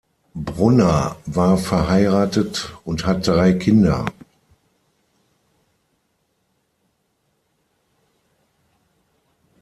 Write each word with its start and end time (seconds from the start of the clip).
Brunner 0.33 1.15
war 1.27 1.59
verheiratet 1.59 2.75
und 2.85 3.05
hat 3.05 3.27
drei 3.27 3.53
Kinder. 3.53 4.07